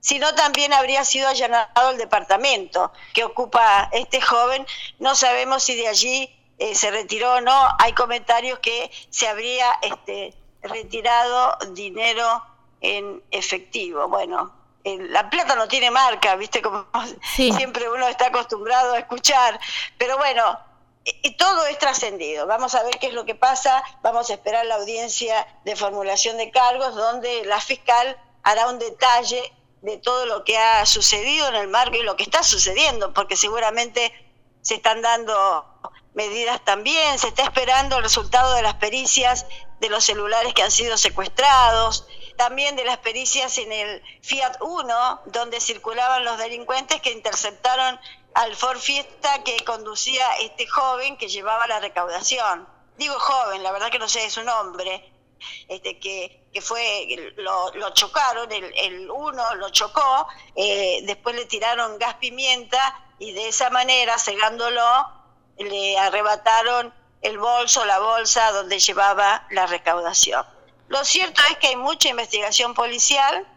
sino 0.00 0.34
también 0.34 0.72
habría 0.72 1.04
sido 1.04 1.28
allanado 1.28 1.90
el 1.90 1.98
departamento 1.98 2.92
que 3.14 3.24
ocupa 3.24 3.88
este 3.92 4.20
joven. 4.20 4.66
No 4.98 5.14
sabemos 5.14 5.62
si 5.62 5.76
de 5.76 5.88
allí 5.88 6.36
eh, 6.58 6.74
se 6.74 6.90
retiró 6.90 7.34
o 7.34 7.40
no. 7.40 7.68
Hay 7.78 7.92
comentarios 7.92 8.58
que 8.58 8.90
se 9.10 9.28
habría 9.28 9.72
este, 9.82 10.34
retirado 10.62 11.56
dinero 11.72 12.42
en 12.80 13.22
efectivo. 13.30 14.08
Bueno, 14.08 14.52
la 14.84 15.28
plata 15.28 15.54
no 15.56 15.68
tiene 15.68 15.90
marca, 15.90 16.36
¿viste? 16.36 16.62
Como 16.62 16.86
siempre 17.34 17.88
uno 17.88 18.06
está 18.08 18.26
acostumbrado 18.26 18.94
a 18.94 18.98
escuchar. 18.98 19.58
Pero 19.98 20.16
bueno, 20.16 20.58
y 21.06 21.36
todo 21.36 21.66
es 21.66 21.78
trascendido. 21.78 22.46
Vamos 22.46 22.74
a 22.74 22.82
ver 22.82 22.98
qué 22.98 23.06
es 23.06 23.14
lo 23.14 23.24
que 23.24 23.36
pasa, 23.36 23.82
vamos 24.02 24.28
a 24.28 24.34
esperar 24.34 24.66
la 24.66 24.74
audiencia 24.74 25.46
de 25.64 25.76
formulación 25.76 26.36
de 26.36 26.50
cargos 26.50 26.94
donde 26.96 27.44
la 27.44 27.60
fiscal 27.60 28.20
hará 28.42 28.68
un 28.68 28.78
detalle 28.78 29.52
de 29.82 29.98
todo 29.98 30.26
lo 30.26 30.42
que 30.44 30.58
ha 30.58 30.84
sucedido 30.84 31.48
en 31.48 31.54
el 31.54 31.68
marco 31.68 31.96
y 31.96 32.02
lo 32.02 32.16
que 32.16 32.24
está 32.24 32.42
sucediendo, 32.42 33.14
porque 33.14 33.36
seguramente 33.36 34.12
se 34.62 34.74
están 34.74 35.00
dando 35.00 35.64
medidas 36.14 36.64
también, 36.64 37.18
se 37.18 37.28
está 37.28 37.44
esperando 37.44 37.98
el 37.98 38.02
resultado 38.02 38.54
de 38.54 38.62
las 38.62 38.74
pericias 38.74 39.46
de 39.80 39.88
los 39.88 40.04
celulares 40.04 40.54
que 40.54 40.62
han 40.62 40.72
sido 40.72 40.96
secuestrados, 40.96 42.06
también 42.36 42.74
de 42.74 42.84
las 42.84 42.98
pericias 42.98 43.58
en 43.58 43.70
el 43.70 44.02
Fiat 44.22 44.56
1, 44.60 45.20
donde 45.26 45.60
circulaban 45.60 46.24
los 46.24 46.38
delincuentes 46.38 47.00
que 47.00 47.12
interceptaron 47.12 48.00
al 48.36 48.54
Ford 48.54 48.78
Fiesta 48.78 49.42
que 49.44 49.64
conducía 49.64 50.36
este 50.40 50.66
joven 50.66 51.16
que 51.16 51.26
llevaba 51.26 51.66
la 51.66 51.80
recaudación. 51.80 52.68
Digo 52.98 53.18
joven, 53.18 53.62
la 53.62 53.72
verdad 53.72 53.90
que 53.90 53.98
no 53.98 54.08
sé 54.08 54.28
su 54.28 54.44
nombre, 54.44 55.10
este, 55.68 55.98
que, 55.98 56.46
que 56.52 56.60
fue, 56.60 57.32
lo, 57.36 57.90
chocaron, 57.94 58.52
el, 58.52 58.72
el, 58.76 59.10
uno 59.10 59.54
lo 59.54 59.70
chocó, 59.70 60.28
eh, 60.54 61.00
después 61.04 61.34
le 61.34 61.46
tiraron 61.46 61.98
gas 61.98 62.16
pimienta 62.16 63.00
y 63.18 63.32
de 63.32 63.48
esa 63.48 63.70
manera, 63.70 64.18
cegándolo, 64.18 64.84
le 65.56 65.98
arrebataron 65.98 66.92
el 67.22 67.38
bolso, 67.38 67.86
la 67.86 68.00
bolsa 68.00 68.52
donde 68.52 68.78
llevaba 68.78 69.46
la 69.48 69.66
recaudación. 69.66 70.44
Lo 70.88 71.02
cierto 71.06 71.40
es 71.50 71.56
que 71.56 71.68
hay 71.68 71.76
mucha 71.76 72.10
investigación 72.10 72.74
policial. 72.74 73.48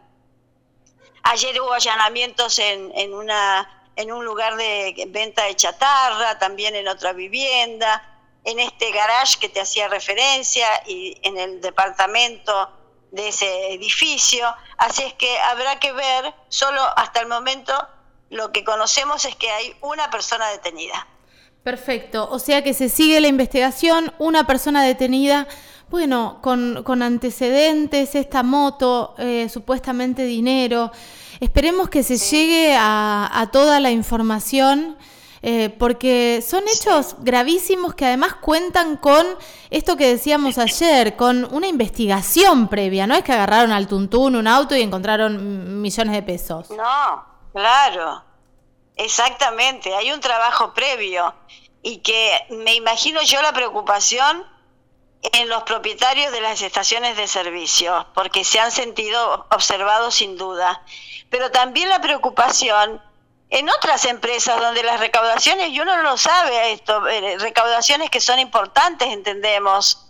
Ayer 1.24 1.60
hubo 1.60 1.74
allanamientos 1.74 2.60
en, 2.60 2.94
en 2.96 3.14
una 3.14 3.79
en 4.00 4.14
un 4.14 4.24
lugar 4.24 4.56
de 4.56 5.08
venta 5.10 5.44
de 5.44 5.58
chatarra, 5.58 6.40
también 6.40 6.74
en 6.74 6.88
otra 6.88 7.12
vivienda, 7.12 8.02
en 8.46 8.58
este 8.60 8.94
garage 8.94 9.38
que 9.42 9.50
te 9.50 9.60
hacía 9.60 9.90
referencia 9.90 10.66
y 10.88 11.18
en 11.22 11.38
el 11.38 11.60
departamento 11.60 12.70
de 13.12 13.28
ese 13.28 13.74
edificio. 13.74 14.48
Así 14.78 15.04
es 15.04 15.14
que 15.16 15.38
habrá 15.40 15.80
que 15.80 15.92
ver, 15.92 16.34
solo 16.48 16.82
hasta 16.96 17.20
el 17.20 17.28
momento 17.28 17.74
lo 18.30 18.54
que 18.54 18.64
conocemos 18.64 19.26
es 19.26 19.36
que 19.36 19.52
hay 19.52 19.76
una 19.82 20.10
persona 20.10 20.48
detenida. 20.50 21.06
Perfecto, 21.64 22.30
o 22.32 22.40
sea 22.40 22.64
que 22.64 22.74
se 22.74 22.88
sigue 22.88 23.20
la 23.20 23.28
investigación, 23.28 24.14
una 24.18 24.48
persona 24.48 24.82
detenida, 24.82 25.46
bueno, 25.90 26.40
con, 26.42 27.02
antecedentes, 27.02 28.16
esta 28.16 28.44
moto, 28.44 29.16
eh, 29.18 29.50
supuestamente 29.52 30.24
dinero. 30.24 30.90
Esperemos 31.40 31.90
que 31.90 32.04
se 32.04 32.18
llegue 32.18 32.76
a, 32.78 33.50
toda 33.52 33.80
la 33.80 33.92
información. 33.92 34.98
Eh, 35.42 35.70
porque 35.80 36.44
son 36.46 36.66
hechos 36.68 37.16
gravísimos 37.20 37.96
que 37.96 38.06
además 38.06 38.36
cuentan 38.42 38.98
con 38.98 39.26
esto 39.70 39.96
que 39.96 40.06
decíamos 40.06 40.58
ayer, 40.58 41.16
con 41.16 41.48
una 41.56 41.68
investigación 41.68 42.68
previa, 42.68 43.08
no 43.08 43.16
es 43.16 43.24
que 43.24 43.32
agarraron 43.32 43.72
al 43.72 43.88
tuntún 43.88 44.36
un 44.36 44.48
auto 44.48 44.76
y 44.76 44.82
encontraron 44.82 45.82
millones 45.82 46.14
de 46.14 46.24
pesos. 46.24 46.70
No, 46.72 47.26
claro, 47.54 48.22
exactamente, 48.98 49.96
hay 49.96 50.12
un 50.12 50.20
trabajo 50.20 50.74
previo 50.74 51.34
y 51.82 52.00
que 52.00 52.32
me 52.50 52.76
imagino 52.76 53.22
yo 53.22 53.42
la 53.42 53.54
preocupación 53.54 54.44
en 55.22 55.50
los 55.50 55.64
propietarios 55.64 56.32
de 56.32 56.42
las 56.42 56.62
estaciones 56.62 57.18
de 57.18 57.28
servicio, 57.28 58.08
porque 58.14 58.44
se 58.44 58.60
han 58.60 58.72
sentido 58.72 59.48
observados 59.52 60.16
sin 60.16 60.38
duda 60.38 60.82
pero 61.30 61.52
también 61.52 61.90
la 61.90 62.02
preocupación 62.02 63.02
en 63.50 63.70
otras 63.70 64.06
empresas 64.06 64.60
donde 64.60 64.84
las 64.84 65.00
recaudaciones, 65.00 65.70
y 65.70 65.80
uno 65.80 65.96
no 65.98 66.04
lo 66.04 66.18
sabe 66.18 66.72
esto, 66.72 67.08
eh, 67.08 67.38
recaudaciones 67.40 68.10
que 68.10 68.22
son 68.22 68.40
importantes, 68.40 69.08
entendemos, 69.08 70.06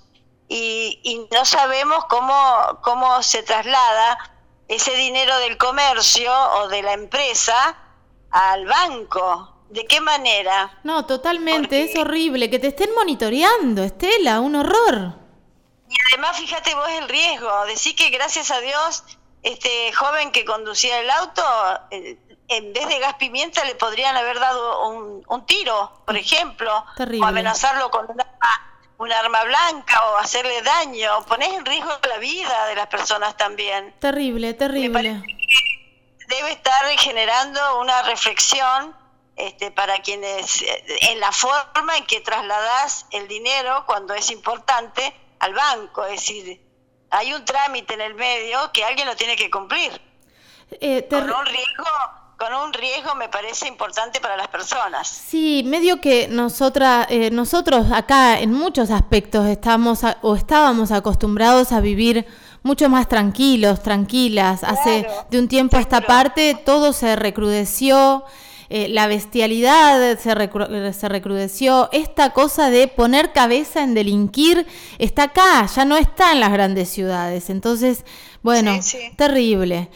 y, 0.48 1.00
y 1.04 1.28
no 1.34 1.46
sabemos 1.46 2.06
cómo, 2.06 2.80
cómo 2.82 3.22
se 3.22 3.44
traslada 3.44 4.18
ese 4.68 4.94
dinero 4.96 5.38
del 5.40 5.58
comercio 5.58 6.34
o 6.56 6.68
de 6.68 6.82
la 6.82 6.94
empresa 6.94 7.78
al 8.32 8.66
banco. 8.66 9.56
¿De 9.70 9.86
qué 9.86 10.02
manera? 10.02 10.80
No, 10.84 11.06
totalmente, 11.06 11.84
es 11.84 11.96
horrible. 11.96 12.50
Que 12.50 12.60
te 12.60 12.68
estén 12.68 12.94
monitoreando, 12.96 13.84
Estela, 13.84 14.40
un 14.40 14.56
horror. 14.56 15.14
Y 15.88 15.96
además, 16.12 16.38
fíjate 16.38 16.74
vos 16.74 16.90
el 16.90 17.08
riesgo. 17.08 17.66
Decir 17.66 17.96
que 17.96 18.10
gracias 18.10 18.50
a 18.52 18.60
Dios 18.62 19.04
este 19.44 19.94
joven 19.94 20.32
que 20.32 20.44
conducía 20.44 21.00
el 21.00 21.10
auto, 21.10 21.44
eh, 21.92 22.18
en 22.48 22.74
vez 22.74 22.88
de 22.88 23.00
gas 23.00 23.14
pimienta 23.16 23.64
le 23.64 23.76
podrían 23.76 24.18
haber 24.18 24.40
dado 24.40 24.90
un, 24.90 25.46
tiro, 25.46 26.02
por 26.06 26.18
ejemplo, 26.18 26.86
o 26.98 27.26
amenazarlo 27.26 27.90
con 27.92 28.08
un 28.98 29.12
arma, 29.12 29.44
blanca 29.44 30.04
o 30.12 30.18
hacerle 30.18 30.62
daño. 30.62 31.24
Ponés 31.28 31.54
en 31.54 31.66
riesgo 31.66 31.92
la 32.08 32.18
vida 32.18 32.66
de 32.68 32.76
las 32.76 32.88
personas 32.88 33.38
también. 33.38 33.94
Terrible, 34.00 34.54
terrible. 34.56 35.24
Debe 36.28 36.52
estar 36.52 36.86
generando 36.98 37.80
una 37.80 38.02
reflexión 38.04 38.99
este, 39.40 39.72
para 39.72 40.02
quienes, 40.02 40.62
eh, 40.62 40.84
en 41.12 41.20
la 41.22 41.32
forma 41.32 41.96
en 41.98 42.06
que 42.06 42.20
trasladas 42.20 43.06
el 43.12 43.28
dinero 43.30 43.86
cuando 43.88 44.14
es 44.14 44.32
importante 44.32 45.14
al 45.40 45.54
banco, 45.54 46.04
es 46.04 46.20
decir, 46.20 46.62
hay 47.10 47.34
un 47.34 47.46
trámite 47.46 47.94
en 47.94 48.02
el 48.02 48.16
medio 48.16 48.60
que 48.74 48.84
alguien 48.84 49.08
lo 49.08 49.16
tiene 49.16 49.38
que 49.38 49.50
cumplir. 49.50 50.02
Eh, 50.82 51.08
con 51.10 51.24
un 51.24 51.46
riesgo 51.46 51.86
con 52.38 52.54
un 52.54 52.72
riesgo 52.72 53.16
me 53.16 53.28
parece 53.28 53.68
importante 53.68 54.22
para 54.22 54.38
las 54.38 54.48
personas. 54.48 55.08
Sí, 55.08 55.62
medio 55.66 56.00
que 56.00 56.30
nosotras, 56.30 57.08
eh, 57.10 57.32
nosotros 57.32 57.92
acá 57.92 58.40
en 58.40 58.54
muchos 58.54 58.92
aspectos 58.92 59.46
estamos 59.48 60.02
o 60.22 60.36
estábamos 60.36 60.92
acostumbrados 60.92 61.74
a 61.74 61.82
vivir 61.82 62.26
mucho 62.64 62.88
más 62.88 63.10
tranquilos, 63.10 63.84
tranquilas. 63.84 64.64
Hace 64.64 65.06
de 65.30 65.40
un 65.40 65.50
tiempo 65.50 65.76
a 65.76 65.82
esta 65.82 66.00
parte 66.02 66.56
todo 66.66 66.94
se 66.94 67.18
recrudeció. 67.18 68.24
Eh, 68.72 68.88
la 68.88 69.08
bestialidad 69.08 70.20
se, 70.20 70.36
recrudeció, 70.36 71.90
esta 71.92 72.34
cosa 72.34 72.70
de 72.70 72.88
poner 72.88 73.34
cabeza 73.34 73.82
en 73.82 73.96
delinquir 73.96 74.68
está 75.00 75.24
acá, 75.24 75.66
ya 75.66 75.86
no 75.86 75.98
está 75.98 76.34
en 76.34 76.40
las 76.40 76.52
grandes 76.52 76.90
ciudades. 76.90 77.50
Entonces, 77.50 78.06
bueno, 78.44 78.80
terrible. 79.16 79.90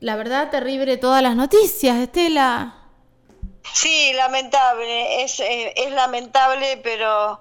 La 0.00 0.16
verdad, 0.16 0.50
terrible 0.50 0.96
todas 0.96 1.22
las 1.22 1.36
noticias, 1.36 1.98
Estela. 1.98 2.74
Sí, 3.72 4.12
lamentable, 4.14 5.22
es, 5.22 5.40
eh, 5.40 5.74
es 5.76 5.90
lamentable, 5.92 6.78
pero, 6.82 7.40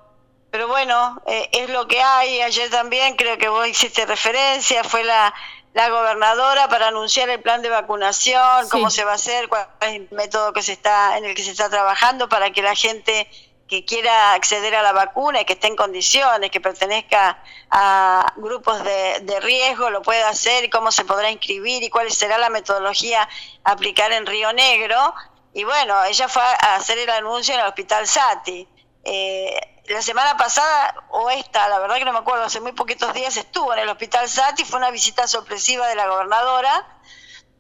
pero 0.52 0.68
bueno, 0.68 1.22
eh, 1.26 1.50
es 1.52 1.70
lo 1.70 1.88
que 1.88 2.02
hay. 2.02 2.42
Ayer 2.42 2.70
también 2.70 3.16
creo 3.16 3.38
que 3.38 3.48
vos 3.48 3.68
hiciste 3.68 4.06
referencia, 4.06 4.84
fue 4.84 5.04
la, 5.04 5.34
la 5.74 5.90
gobernadora 5.90 6.68
para 6.70 6.90
anunciar 6.90 7.30
el 7.30 7.42
plan 7.42 7.62
de 7.62 7.70
vacunación, 7.70 8.70
cómo 8.70 8.90
se 8.90 9.04
va 9.04 9.14
a 9.14 9.16
hacer, 9.16 9.50
cuál 9.50 9.68
es 9.82 9.88
el 9.96 10.08
método 10.12 10.54
que 10.54 10.62
se 10.62 10.74
está, 10.74 11.18
en 11.18 11.26
el 11.26 11.36
que 11.36 11.44
se 11.44 11.52
está 11.52 11.70
trabajando 11.70 12.30
para 12.30 12.52
que 12.52 12.62
la 12.62 12.76
gente 12.76 13.28
que 13.68 13.86
quiera 13.86 14.34
acceder 14.34 14.76
a 14.76 14.84
la 14.84 14.92
vacuna 14.92 15.42
y 15.42 15.46
que 15.46 15.54
esté 15.54 15.68
en 15.68 15.76
condiciones, 15.76 16.52
que 16.52 16.62
pertenezca 16.62 17.42
a 17.72 18.34
grupos 18.36 18.84
de, 18.84 19.22
de 19.22 19.40
riesgo, 19.40 19.90
lo 19.90 20.04
pueda 20.04 20.30
hacer 20.30 20.64
y 20.66 20.70
cómo 20.70 20.92
se 20.92 21.06
podrá 21.06 21.32
inscribir 21.32 21.82
y 21.82 21.90
cuál 21.90 22.12
será 22.12 22.38
la 22.38 22.50
metodología 22.50 23.28
a 23.64 23.72
aplicar 23.72 24.12
en 24.12 24.28
Río 24.28 24.54
Negro. 24.54 25.16
Y 25.54 25.64
bueno, 25.64 26.04
ella 26.04 26.28
fue 26.28 26.44
a 26.44 26.76
hacer 26.76 27.00
el 27.00 27.10
anuncio 27.10 27.56
en 27.56 27.62
el 27.62 27.68
Hospital 27.68 28.06
Sati. 28.08 28.68
Eh, 29.06 29.73
la 29.88 30.02
semana 30.02 30.38
pasada, 30.38 30.96
o 31.10 31.30
esta, 31.30 31.68
la 31.68 31.80
verdad 31.80 31.98
que 31.98 32.06
no 32.06 32.14
me 32.14 32.20
acuerdo, 32.20 32.44
hace 32.44 32.62
muy 32.62 32.72
poquitos 32.72 33.14
días 33.14 33.36
estuvo 33.36 33.74
en 33.74 33.80
el 33.80 33.90
Hospital 33.90 34.30
Sati, 34.30 34.64
fue 34.64 34.78
una 34.78 34.92
visita 34.92 35.28
sorpresiva 35.28 35.88
de 35.88 35.96
la 35.96 36.08
gobernadora, 36.08 36.88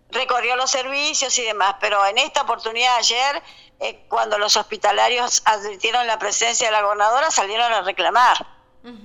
recorrió 0.09 0.55
los 0.55 0.71
servicios 0.71 1.37
y 1.37 1.43
demás, 1.43 1.75
pero 1.81 2.05
en 2.05 2.17
esta 2.17 2.43
oportunidad 2.43 2.95
ayer, 2.95 3.43
eh, 3.79 4.05
cuando 4.07 4.37
los 4.37 4.55
hospitalarios 4.55 5.41
advirtieron 5.45 6.07
la 6.07 6.17
presencia 6.17 6.67
de 6.67 6.71
la 6.71 6.81
gobernadora, 6.81 7.29
salieron 7.31 7.71
a 7.73 7.81
reclamar. 7.81 8.47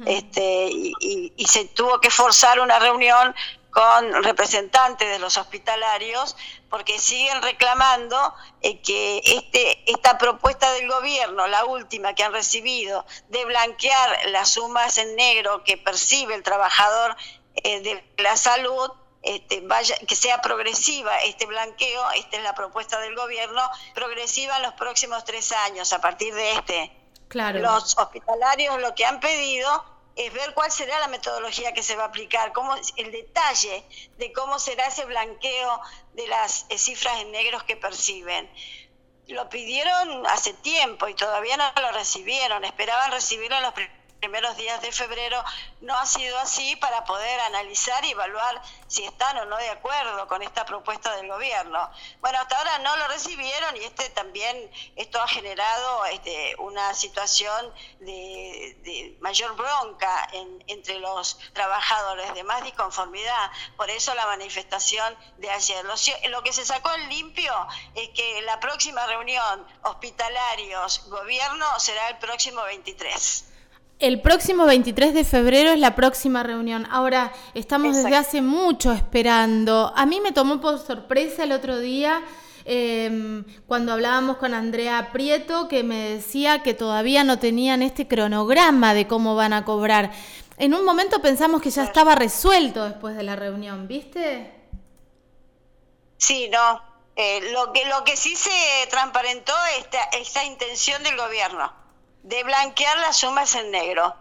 este, 0.06 0.68
y, 0.72 1.32
y, 1.37 1.46
se 1.46 1.66
tuvo 1.66 2.00
que 2.00 2.10
forzar 2.10 2.58
una 2.58 2.80
reunión 2.80 3.32
con 3.70 4.22
representantes 4.25 5.08
de 5.08 5.18
los 5.18 5.37
hospitalarios 5.37 6.37
porque 6.70 6.98
siguen 6.98 7.42
reclamando 7.42 8.34
eh, 8.60 8.80
que 8.80 9.20
este, 9.25 9.90
esta 9.90 10.18
propuesta 10.18 10.72
del 10.72 10.88
gobierno, 10.88 11.46
la 11.46 11.64
última 11.64 12.14
que 12.14 12.25
han 12.25 12.32
recibido, 12.32 13.06
de 13.28 13.44
blanquear 13.44 14.28
las 14.30 14.50
sumas 14.50 14.98
en 14.98 15.14
negro 15.16 15.64
que 15.64 15.76
percibe 15.76 16.34
el 16.34 16.42
trabajador 16.42 17.16
eh, 17.56 17.80
de 17.80 18.22
la 18.22 18.37
salud, 18.37 18.90
este, 19.22 19.60
vaya, 19.62 19.96
que 20.06 20.14
sea 20.14 20.40
progresiva 20.40 21.18
este 21.25 21.46
blanqueo, 21.46 22.10
esta 22.12 22.37
es 22.37 22.42
la 22.42 22.54
propuesta 22.54 23.00
del 23.00 23.14
gobierno, 23.16 23.62
progresiva 23.94 24.56
en 24.56 24.62
los 24.62 24.75
próximos 24.75 25.25
tres 25.25 25.52
años, 25.52 25.92
a 25.92 26.00
partir 26.00 26.34
de 26.34 26.52
este. 26.52 26.92
Claro. 27.28 27.58
Los 27.58 27.98
hospitalarios 27.98 28.80
lo 28.80 28.94
que 28.94 29.04
han 29.04 29.20
pedido 29.20 29.84
es 30.18 30.32
ver 30.32 30.52
cuál 30.52 30.70
será 30.72 30.98
la 30.98 31.06
metodología 31.06 31.72
que 31.72 31.84
se 31.84 31.94
va 31.94 32.02
a 32.02 32.06
aplicar, 32.08 32.52
cómo 32.52 32.75
el 32.96 33.12
detalle 33.12 33.84
de 34.18 34.32
cómo 34.32 34.58
será 34.58 34.88
ese 34.88 35.04
blanqueo 35.04 35.80
de 36.14 36.26
las 36.26 36.66
eh, 36.70 36.76
cifras 36.76 37.20
en 37.20 37.30
negros 37.30 37.62
que 37.62 37.76
perciben. 37.76 38.50
lo 39.28 39.48
pidieron 39.48 40.26
hace 40.26 40.54
tiempo 40.54 41.06
y 41.06 41.14
todavía 41.14 41.56
no 41.56 41.70
lo 41.80 41.92
recibieron. 41.92 42.64
Esperaban 42.64 43.12
recibirlo 43.12 43.56
en 43.58 43.62
los 43.62 43.75
primeros 44.18 44.56
días 44.56 44.80
de 44.82 44.92
febrero 44.92 45.42
no 45.80 45.96
ha 45.96 46.06
sido 46.06 46.38
así 46.38 46.76
para 46.76 47.04
poder 47.04 47.40
analizar 47.40 48.04
y 48.04 48.10
evaluar 48.10 48.60
si 48.87 49.04
están 49.04 49.37
o 49.38 49.44
no 49.44 49.56
de 49.56 49.70
acuerdo 49.70 50.26
con 50.26 50.42
esta 50.42 50.64
propuesta 50.64 51.14
del 51.16 51.28
gobierno. 51.28 51.90
Bueno, 52.20 52.38
hasta 52.40 52.58
ahora 52.58 52.78
no 52.78 52.96
lo 52.96 53.08
recibieron 53.08 53.76
y 53.76 53.80
este 53.80 54.08
también 54.10 54.70
esto 54.96 55.20
ha 55.20 55.28
generado 55.28 56.04
este, 56.06 56.56
una 56.58 56.94
situación 56.94 57.72
de, 58.00 59.16
mayor 59.20 59.54
bronca 59.56 60.28
entre 60.66 60.98
los 60.98 61.38
trabajadores, 61.52 62.34
de 62.34 62.44
más 62.44 62.64
disconformidad. 62.64 63.50
Por 63.76 63.90
eso 63.90 64.14
la 64.14 64.26
manifestación 64.26 65.16
de 65.38 65.50
ayer. 65.50 65.84
Lo, 65.84 65.94
lo 66.30 66.42
que 66.42 66.52
se 66.52 66.64
sacó 66.64 66.92
en 66.94 67.08
limpio 67.08 67.54
es 67.94 68.08
que 68.10 68.42
la 68.42 68.58
próxima 68.60 69.06
reunión 69.06 69.66
hospitalarios-gobierno 69.82 71.78
será 71.78 72.08
el 72.08 72.18
próximo 72.18 72.62
23. 72.62 73.48
El 73.99 74.21
próximo 74.21 74.64
23 74.64 75.12
de 75.12 75.25
febrero 75.25 75.71
es 75.71 75.78
la 75.81 75.97
próxima 75.97 76.45
reunión. 76.45 76.87
Ahora, 76.88 77.33
estamos 77.55 77.97
desde 77.97 78.14
hace 78.14 78.43
mucho 78.43 78.93
esperando. 78.93 79.93
A 79.97 80.07
mí 80.07 80.21
me 80.21 80.31
tomó 80.31 80.61
por 80.61 80.78
sorpresa 80.78 81.43
el 81.43 81.50
otro 81.50 81.81
día 81.81 82.23
em, 82.64 83.45
cuando 83.67 83.93
hablábamos 83.93 84.37
con 84.37 84.55
Andrea 84.55 85.11
Prieto, 85.12 85.67
que 85.67 85.83
me 85.83 86.11
decía 86.11 86.62
que 86.62 86.75
todavía 86.75 87.25
no 87.25 87.40
tenían 87.40 87.83
este 87.83 88.07
cronograma 88.07 88.95
de 88.95 89.09
cómo 89.09 89.35
van 89.35 89.52
a 89.52 89.64
cobrar. 89.64 90.12
En 90.59 90.75
un 90.75 90.85
momento 90.85 91.21
pensamos 91.21 91.61
que 91.61 91.71
ya 91.71 91.83
estaba 91.83 92.14
resuelto 92.14 92.85
después 92.85 93.17
de 93.17 93.25
la 93.25 93.35
reunión, 93.35 93.88
¿viste? 93.88 94.55
Sí, 96.19 96.49
no. 96.50 96.81
Eh, 97.17 97.50
lo, 97.50 97.73
que, 97.73 97.85
lo 97.87 98.05
que 98.05 98.17
sí 98.17 98.37
se 98.37 98.50
transparentó 98.90 99.52
es 99.76 99.87
esta, 99.87 100.05
esta 100.12 100.45
intención 100.45 101.02
del 101.02 101.17
gobierno 101.17 101.88
de 102.22 102.42
blanquear 102.44 102.98
las 102.98 103.16
sumas 103.16 103.54
en 103.54 103.70
negro 103.70 104.14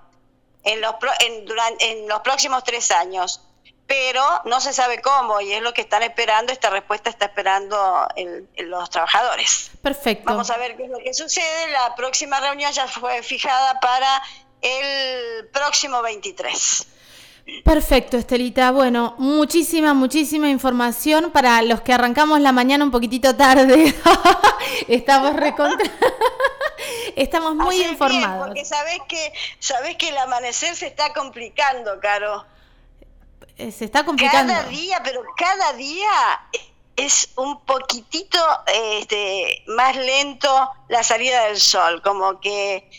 en 0.68 0.82
los, 0.82 0.96
en, 1.20 1.46
durante, 1.46 1.92
en 1.92 2.08
los 2.08 2.22
próximos 2.22 2.64
tres 2.64 2.92
años. 2.92 3.42
Pero 3.88 4.22
no 4.44 4.60
se 4.60 4.74
sabe 4.74 5.02
cómo 5.02 5.40
y 5.40 5.54
es 5.54 5.62
lo 5.62 5.74
que 5.74 5.80
están 5.80 6.04
esperando, 6.04 6.52
esta 6.52 6.70
respuesta 6.70 7.10
está 7.10 7.26
esperando 7.26 8.06
los 8.58 8.90
trabajadores. 8.90 9.72
Perfecto. 9.82 10.26
Vamos 10.26 10.50
a 10.50 10.58
ver 10.58 10.76
qué 10.76 10.84
es 10.84 10.90
lo 10.90 11.00
que 11.00 11.14
sucede. 11.14 11.72
La 11.72 11.96
próxima 11.96 12.42
reunión 12.42 12.70
ya 12.74 12.86
fue 12.88 13.24
fijada 13.24 13.80
para 13.80 14.22
el 14.62 15.48
próximo 15.54 16.02
23. 16.02 16.86
Perfecto, 17.64 18.18
Estelita. 18.18 18.72
Bueno, 18.72 19.16
muchísima, 19.18 19.94
muchísima 19.94 20.50
información 20.50 21.32
para 21.32 21.62
los 21.62 21.82
que 21.82 21.94
arrancamos 21.94 22.42
la 22.42 22.52
mañana 22.52 22.84
un 22.84 22.92
poquitito 22.92 23.36
tarde. 23.36 23.96
Estamos 24.88 25.36
recontra. 25.36 25.90
Estamos 27.16 27.56
muy 27.56 27.82
informados. 27.82 28.48
porque 28.48 28.66
sabes 28.66 29.00
que, 29.08 29.34
sabes 29.60 29.96
que 29.96 30.10
el 30.10 30.18
amanecer 30.18 30.76
se 30.76 30.88
está 30.88 31.14
complicando, 31.14 32.00
Caro. 32.00 32.46
Eh, 33.58 33.72
se 33.72 33.86
está 33.86 34.04
complicando. 34.06 34.54
Cada 34.54 34.68
día, 34.68 35.02
pero 35.04 35.24
cada 35.36 35.74
día 35.74 36.10
es 36.96 37.30
un 37.38 37.62
poquitito 37.62 38.40
este, 38.68 39.64
más 39.68 39.96
lento 39.96 40.70
la 40.90 41.04
salida 41.04 41.46
del 41.46 41.60
sol, 41.60 42.02
como 42.02 42.40
que 42.40 42.90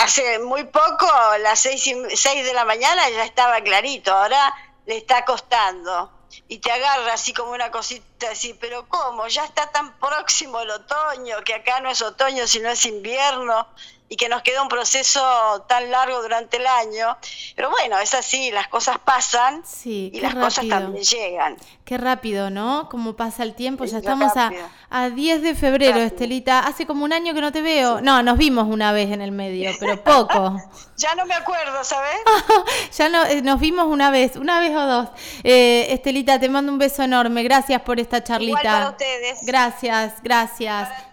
hace 0.00 0.38
muy 0.38 0.64
poco, 0.64 1.06
las 1.40 1.60
seis, 1.60 1.82
seis 2.14 2.44
de 2.44 2.54
la 2.54 2.64
mañana 2.64 3.08
ya 3.10 3.24
estaba 3.24 3.60
clarito, 3.60 4.12
ahora 4.12 4.54
le 4.86 4.96
está 4.96 5.24
costando. 5.24 6.12
Y 6.46 6.58
te 6.58 6.70
agarra 6.70 7.14
así 7.14 7.32
como 7.32 7.52
una 7.52 7.70
cosita 7.70 8.30
así, 8.30 8.54
pero 8.54 8.88
¿cómo? 8.88 9.26
Ya 9.28 9.44
está 9.44 9.70
tan 9.70 9.98
próximo 9.98 10.60
el 10.60 10.70
otoño, 10.70 11.42
que 11.44 11.54
acá 11.54 11.80
no 11.80 11.90
es 11.90 12.00
otoño, 12.02 12.46
sino 12.46 12.70
es 12.70 12.84
invierno 12.84 13.66
y 14.08 14.16
que 14.16 14.28
nos 14.28 14.42
queda 14.42 14.62
un 14.62 14.68
proceso 14.68 15.64
tan 15.68 15.90
largo 15.90 16.22
durante 16.22 16.56
el 16.56 16.66
año. 16.66 17.16
Pero 17.54 17.70
bueno, 17.70 17.98
es 17.98 18.14
así, 18.14 18.50
las 18.50 18.68
cosas 18.68 18.98
pasan 18.98 19.62
y 19.84 20.20
las 20.20 20.34
cosas 20.34 20.66
también 20.68 21.04
llegan. 21.04 21.56
Qué 21.84 21.98
rápido, 21.98 22.50
¿no? 22.50 22.88
Como 22.90 23.16
pasa 23.16 23.42
el 23.42 23.54
tiempo, 23.54 23.84
ya 23.84 23.98
estamos 23.98 24.36
a, 24.36 24.52
a, 24.90 25.10
10 25.10 25.42
de 25.42 25.54
febrero, 25.54 25.98
Estelita. 25.98 26.60
Hace 26.60 26.86
como 26.86 27.04
un 27.04 27.12
año 27.12 27.34
que 27.34 27.40
no 27.40 27.52
te 27.52 27.62
veo. 27.62 28.00
No, 28.00 28.22
nos 28.22 28.38
vimos 28.38 28.66
una 28.68 28.92
vez 28.92 29.10
en 29.10 29.20
el 29.20 29.32
medio, 29.32 29.70
pero 29.80 30.02
poco. 30.02 30.56
ya 30.96 31.14
no 31.14 31.24
me 31.26 31.34
acuerdo, 31.34 31.82
¿sabes? 31.84 32.18
ya 32.96 33.08
no, 33.08 33.24
eh, 33.24 33.42
nos 33.42 33.60
vimos 33.60 33.86
una 33.86 34.10
vez, 34.10 34.36
una 34.36 34.60
vez 34.60 34.74
o 34.74 34.86
dos. 34.86 35.08
Eh, 35.44 35.86
Estelita, 35.90 36.38
te 36.38 36.48
mando 36.48 36.72
un 36.72 36.78
beso 36.78 37.02
enorme. 37.02 37.42
Gracias 37.42 37.80
por 37.82 38.00
esta 38.00 38.22
charlita. 38.22 38.60
Igual 38.60 38.64
para 38.64 38.90
ustedes. 38.90 39.38
Gracias, 39.42 40.14
gracias. 40.22 41.07